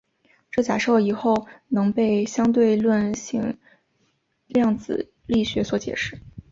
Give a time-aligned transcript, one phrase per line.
[0.49, 3.59] 这假设以后能被相对论性
[4.47, 6.19] 量子力学所解释。